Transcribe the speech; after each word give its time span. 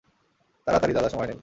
তারাতাড়ি, 0.67 0.93
দাদা, 0.93 1.09
সময় 1.09 1.27
নেই! 1.27 1.37